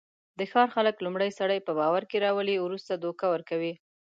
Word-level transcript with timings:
د 0.39 0.41
ښار 0.51 0.67
خلک 0.75 0.95
لومړی 1.05 1.31
سړی 1.39 1.59
په 1.67 1.71
باورکې 1.79 2.17
راولي، 2.25 2.55
ورسته 2.59 2.93
دوکه 2.95 3.25
ورکوي. 3.33 3.73